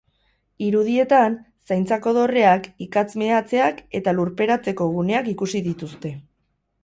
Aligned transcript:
Irudietan, 0.67 1.35
zaintzako 1.71 2.13
dorreak, 2.17 2.65
ikatz-meatzeak 2.85 3.83
eta 4.01 4.15
lurperatzeko 4.21 4.87
guneak 4.95 5.33
ikusi 5.35 5.61
dituzte. 5.69 6.15